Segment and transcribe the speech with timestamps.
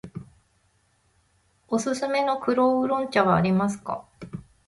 [1.67, 4.07] おすすめの黒烏龍茶はありますか。